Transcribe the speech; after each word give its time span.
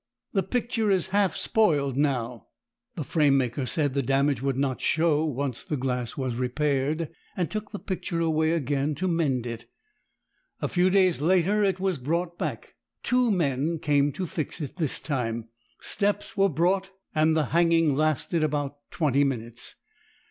The 0.33 0.41
picture 0.41 0.89
is 0.89 1.09
half 1.09 1.35
spoiled 1.35 1.95
now." 1.95 2.47
The 2.95 3.03
framemaker 3.03 3.67
said 3.67 3.93
the 3.93 4.01
damage 4.01 4.41
would 4.41 4.57
not 4.57 4.81
show 4.81 5.23
once 5.23 5.63
the 5.63 5.77
glass 5.77 6.17
was 6.17 6.37
repaired, 6.37 7.11
and 7.37 7.51
took 7.51 7.69
the 7.71 7.77
picture 7.77 8.19
away 8.19 8.53
again 8.53 8.95
to 8.95 9.07
mend 9.07 9.45
it. 9.45 9.69
A 10.59 10.67
few 10.67 10.89
days 10.89 11.21
later 11.21 11.63
it 11.63 11.79
was 11.79 11.99
brought 11.99 12.39
back. 12.39 12.73
Two 13.03 13.29
men 13.29 13.77
came 13.77 14.11
to 14.13 14.25
fix 14.25 14.59
it 14.59 14.77
this 14.77 14.99
time; 14.99 15.49
steps 15.81 16.35
were 16.35 16.49
brought 16.49 16.89
and 17.13 17.37
the 17.37 17.45
hanging 17.53 17.95
lasted 17.95 18.43
about 18.43 18.77
twenty 18.89 19.23
minutes. 19.23 19.75